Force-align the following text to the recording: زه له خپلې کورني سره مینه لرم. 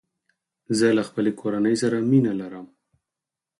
زه 0.77 0.87
له 0.97 1.03
خپلې 1.09 1.31
کورني 1.39 1.75
سره 1.81 1.97
مینه 2.09 2.33
لرم. 2.41 2.67